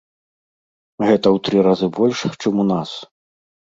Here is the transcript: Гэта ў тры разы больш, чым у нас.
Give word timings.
Гэта 1.07 1.27
ў 1.35 1.43
тры 1.47 1.57
разы 1.67 1.87
больш, 1.99 2.17
чым 2.45 2.53
у 2.65 2.67
нас. 2.75 2.89